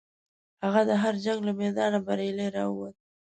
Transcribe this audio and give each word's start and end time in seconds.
هغه 0.63 0.81
د 0.89 0.91
هر 1.01 1.13
جنګ 1.25 1.39
له 1.47 1.51
میدانه 1.61 1.97
بریالی 2.07 2.47
راووت. 2.55 2.95